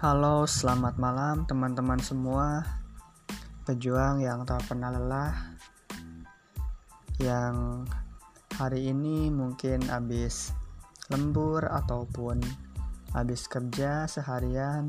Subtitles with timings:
[0.00, 2.64] Halo, selamat malam teman-teman semua.
[3.68, 5.36] Pejuang yang tak pernah lelah.
[7.20, 7.84] Yang
[8.56, 10.56] hari ini mungkin habis
[11.12, 12.40] lembur ataupun
[13.12, 14.88] habis kerja seharian.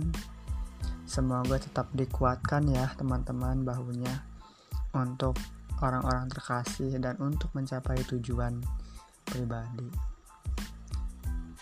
[1.04, 4.16] Semoga tetap dikuatkan ya teman-teman bahunya
[4.96, 5.36] Untuk
[5.84, 8.64] orang-orang terkasih dan untuk mencapai tujuan
[9.28, 9.92] pribadi.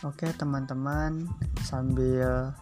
[0.06, 1.26] Oke teman-teman
[1.66, 2.54] sambil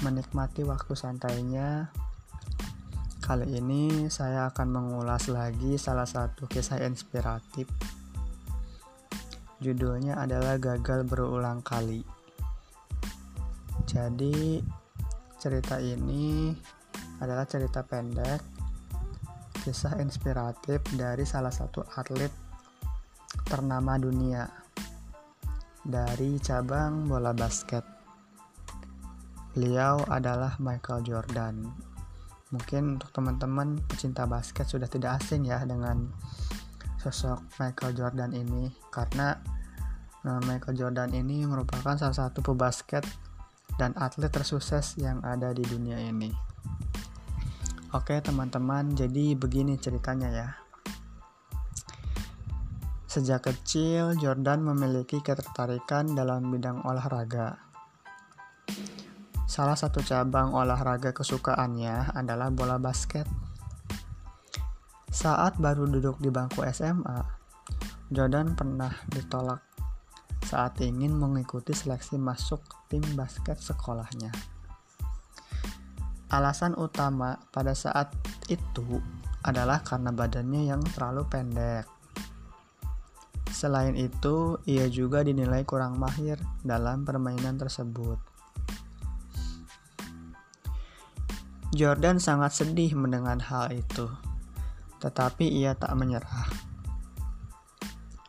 [0.00, 1.92] menikmati waktu santainya.
[3.20, 7.68] Kali ini saya akan mengulas lagi salah satu kisah inspiratif.
[9.60, 12.00] Judulnya adalah Gagal Berulang Kali.
[13.84, 14.64] Jadi,
[15.36, 16.56] cerita ini
[17.20, 18.40] adalah cerita pendek
[19.60, 22.32] kisah inspiratif dari salah satu atlet
[23.44, 24.48] ternama dunia
[25.84, 27.99] dari cabang bola basket.
[29.50, 31.66] Beliau adalah Michael Jordan.
[32.50, 36.10] Mungkin untuk teman-teman pecinta basket sudah tidak asing ya dengan
[36.98, 39.38] sosok Michael Jordan ini karena
[40.26, 43.06] uh, Michael Jordan ini merupakan salah satu pebasket
[43.80, 46.28] dan atlet tersukses yang ada di dunia ini.
[47.90, 50.48] Oke teman-teman, jadi begini ceritanya ya.
[53.10, 57.69] Sejak kecil, Jordan memiliki ketertarikan dalam bidang olahraga.
[59.50, 63.26] Salah satu cabang olahraga kesukaannya adalah bola basket.
[65.10, 67.18] Saat baru duduk di bangku SMA,
[68.14, 69.58] Jordan pernah ditolak
[70.46, 74.30] saat ingin mengikuti seleksi masuk tim basket sekolahnya.
[76.30, 78.14] Alasan utama pada saat
[78.46, 79.02] itu
[79.42, 81.90] adalah karena badannya yang terlalu pendek.
[83.50, 88.29] Selain itu, ia juga dinilai kurang mahir dalam permainan tersebut.
[91.80, 94.04] Jordan sangat sedih mendengar hal itu,
[95.00, 96.52] tetapi ia tak menyerah.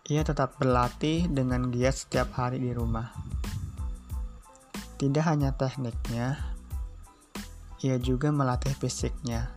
[0.08, 3.12] Ia tetap berlatih dengan giat setiap hari di rumah.
[4.96, 6.40] Tidak hanya tekniknya,
[7.84, 9.52] ia juga melatih fisiknya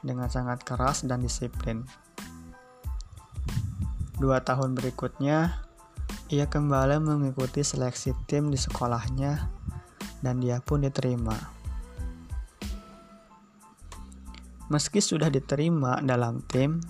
[0.00, 1.84] dengan sangat keras dan disiplin.
[4.16, 5.60] Dua tahun berikutnya,
[6.32, 9.52] ia kembali mengikuti seleksi tim di sekolahnya,
[10.24, 11.60] dan dia pun diterima.
[14.72, 16.80] Meski sudah diterima dalam tim,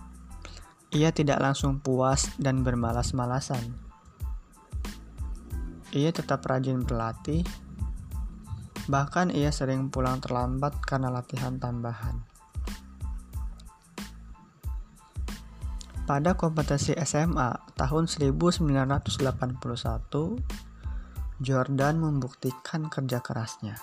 [0.95, 3.75] ia tidak langsung puas dan bermalas-malasan.
[5.91, 7.43] Ia tetap rajin berlatih,
[8.87, 12.23] bahkan ia sering pulang terlambat karena latihan tambahan.
[16.07, 19.11] Pada kompetisi SMA tahun 1981,
[21.43, 23.75] Jordan membuktikan kerja kerasnya.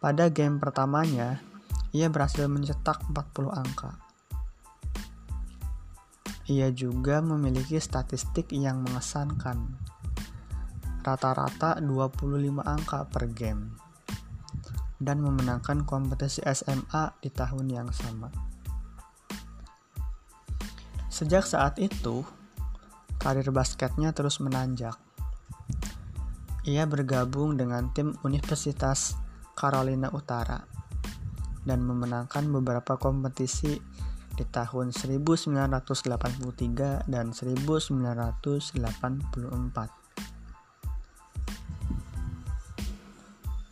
[0.00, 1.52] Pada game pertamanya,
[1.94, 4.02] ia berhasil mencetak 40 angka.
[6.50, 9.78] Ia juga memiliki statistik yang mengesankan.
[11.06, 13.78] Rata-rata 25 angka per game
[14.98, 18.26] dan memenangkan kompetisi SMA di tahun yang sama.
[21.06, 22.26] Sejak saat itu,
[23.22, 24.98] karir basketnya terus menanjak.
[26.66, 29.14] Ia bergabung dengan tim Universitas
[29.54, 30.73] Carolina Utara
[31.64, 33.80] dan memenangkan beberapa kompetisi
[34.34, 37.94] di tahun 1983 dan 1984.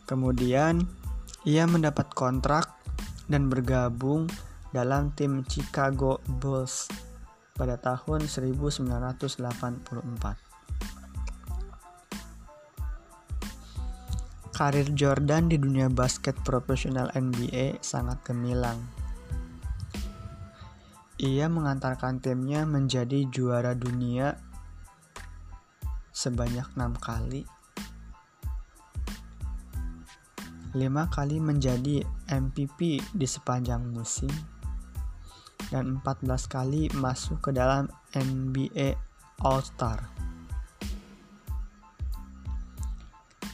[0.03, 0.83] Kemudian,
[1.43, 2.71] ia mendapat kontrak
[3.27, 4.27] dan bergabung
[4.71, 6.87] dalam tim Chicago Bulls
[7.53, 10.52] pada tahun 1984.
[14.53, 18.77] Karir Jordan di dunia basket profesional NBA sangat gemilang.
[21.17, 24.37] Ia mengantarkan timnya menjadi juara dunia
[26.13, 27.41] sebanyak enam kali,
[30.77, 34.29] lima kali menjadi MVP di sepanjang musim,
[35.73, 38.93] dan 14 kali masuk ke dalam NBA
[39.41, 40.22] All-Star.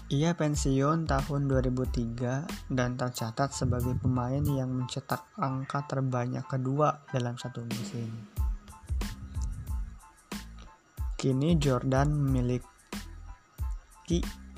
[0.09, 7.61] Ia pensiun tahun 2003 dan tercatat sebagai pemain yang mencetak angka terbanyak kedua dalam satu
[7.61, 8.09] musim.
[11.13, 12.65] Kini Jordan memiliki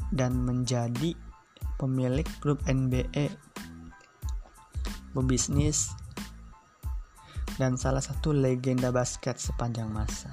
[0.08, 1.20] dan menjadi
[1.76, 3.36] pemilik klub NBA,
[5.12, 5.92] pebisnis,
[7.60, 10.32] dan salah satu legenda basket sepanjang masa.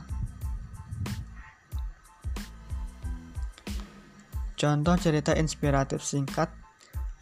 [4.59, 6.51] Contoh cerita inspiratif singkat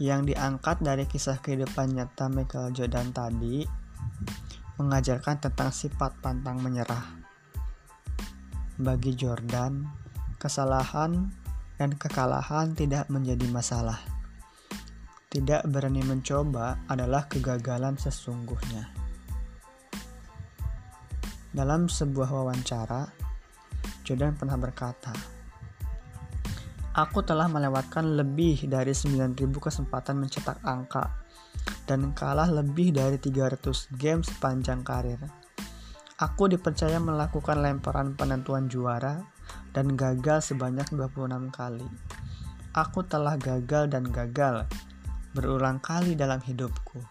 [0.01, 3.61] yang diangkat dari kisah kehidupan nyata Michael Jordan tadi
[4.81, 7.05] mengajarkan tentang sifat pantang menyerah.
[8.81, 9.85] Bagi Jordan,
[10.41, 11.29] kesalahan
[11.77, 14.01] dan kekalahan tidak menjadi masalah.
[15.29, 18.89] Tidak berani mencoba adalah kegagalan sesungguhnya.
[21.53, 23.13] Dalam sebuah wawancara,
[24.09, 25.36] Jordan pernah berkata,
[26.97, 31.13] Aku telah melewatkan lebih dari 9000 kesempatan mencetak angka
[31.85, 35.21] dan kalah lebih dari 300 game sepanjang karir.
[36.17, 39.21] Aku dipercaya melakukan lemparan penentuan juara
[39.77, 41.85] dan gagal sebanyak 26 kali.
[42.73, 44.65] Aku telah gagal dan gagal
[45.37, 47.05] berulang kali dalam hidupku.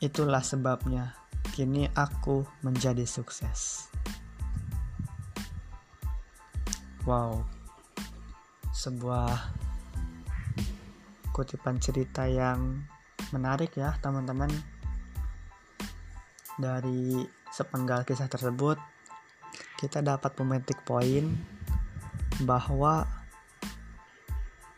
[0.00, 1.12] Itulah sebabnya
[1.52, 3.92] kini aku menjadi sukses.
[7.04, 7.57] Wow
[8.78, 9.58] sebuah
[11.34, 12.78] kutipan cerita yang
[13.34, 14.46] menarik ya teman-teman.
[16.54, 18.78] Dari sepenggal kisah tersebut
[19.82, 21.26] kita dapat memetik poin
[22.46, 23.02] bahwa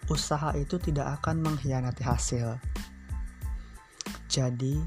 [0.09, 2.57] usaha itu tidak akan mengkhianati hasil.
[4.33, 4.81] Jadi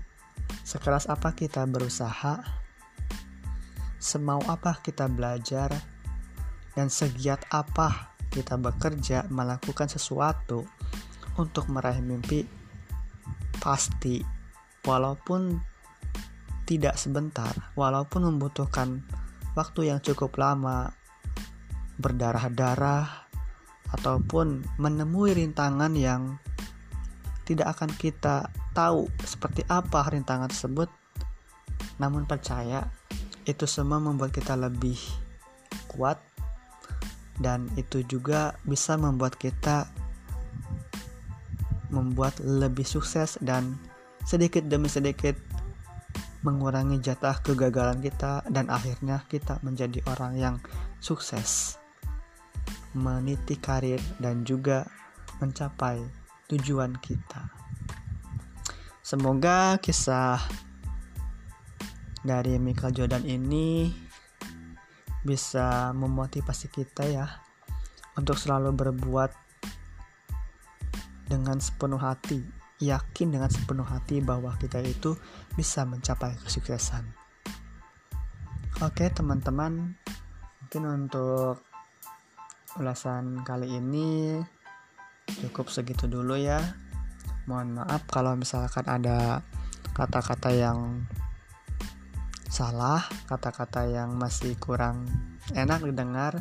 [0.66, 2.42] sekeras apa kita berusaha
[4.02, 5.70] semau apa kita belajar
[6.74, 10.66] dan segiat apa kita bekerja melakukan sesuatu
[11.38, 12.42] untuk meraih mimpi
[13.62, 14.26] pasti.
[14.84, 15.62] Walaupun
[16.64, 19.04] tidak sebentar walaupun membutuhkan
[19.54, 20.96] waktu yang cukup lama
[22.00, 23.30] berdarah-darah
[23.94, 26.40] ataupun menemui rintangan yang
[27.44, 30.90] tidak akan kita tahu seperti apa rintangan tersebut
[32.00, 32.90] namun percaya
[33.44, 34.98] itu semua membuat kita lebih
[35.92, 36.18] kuat
[37.42, 39.90] dan itu juga bisa membuat kita
[41.94, 43.78] membuat lebih sukses dan
[44.26, 45.38] sedikit demi sedikit
[46.44, 50.56] mengurangi jatah kegagalan kita dan akhirnya kita menjadi orang yang
[51.00, 51.80] sukses
[52.94, 54.86] meniti karir dan juga
[55.42, 56.04] mencapai
[56.52, 57.50] tujuan kita.
[59.02, 60.40] Semoga kisah
[62.24, 63.92] dari Michael Jordan ini
[65.24, 67.28] bisa memotivasi kita ya
[68.20, 69.32] untuk selalu berbuat
[71.28, 72.44] dengan sepenuh hati,
[72.84, 75.16] yakin dengan sepenuh hati bahwa kita itu
[75.56, 77.08] bisa mencapai kesuksesan.
[78.84, 79.96] Oke, teman-teman,
[80.62, 81.64] mungkin untuk
[82.76, 84.42] ulasan kali ini
[85.46, 86.60] cukup segitu dulu ya.
[87.48, 89.42] Mohon maaf kalau misalkan ada
[89.94, 91.08] kata-kata yang
[92.54, 95.10] salah, kata-kata yang masih kurang
[95.58, 96.38] enak didengar.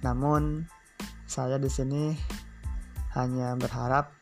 [0.00, 0.64] Namun
[1.28, 2.16] saya di sini
[3.12, 4.16] hanya berharap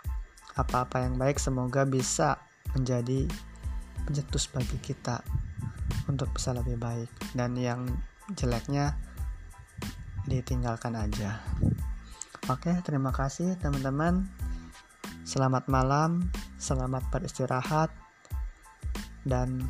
[0.59, 2.43] apa-apa yang baik semoga bisa
[2.75, 3.31] menjadi
[4.03, 5.23] pencetus bagi kita
[6.11, 7.07] untuk bisa lebih baik
[7.39, 7.87] dan yang
[8.35, 8.99] jeleknya
[10.27, 11.39] ditinggalkan aja.
[12.51, 14.27] Oke, terima kasih teman-teman.
[15.23, 16.27] Selamat malam,
[16.59, 17.95] selamat beristirahat
[19.23, 19.63] dan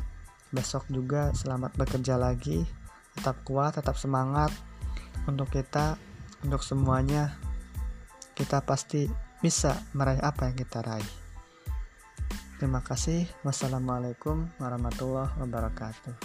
[0.49, 2.65] besok juga selamat bekerja lagi
[3.17, 4.49] tetap kuat tetap semangat
[5.27, 5.99] untuk kita
[6.43, 7.35] untuk semuanya.
[8.33, 9.03] Kita pasti
[9.43, 11.11] bisa meraih apa yang kita raih.
[12.59, 13.27] Terima kasih.
[13.43, 16.15] Wassalamualaikum warahmatullahi wabarakatuh